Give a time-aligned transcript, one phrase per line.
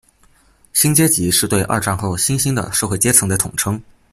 [0.73, 3.79] 新阶级是对二战后新兴的社会阶层的统称。